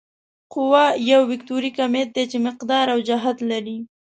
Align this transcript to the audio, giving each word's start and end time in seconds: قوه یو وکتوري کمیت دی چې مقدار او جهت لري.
قوه 0.53 0.83
یو 1.11 1.21
وکتوري 1.31 1.71
کمیت 1.79 2.09
دی 2.15 2.23
چې 2.31 2.37
مقدار 2.47 2.85
او 2.93 2.99
جهت 3.09 3.37
لري. 3.51 3.77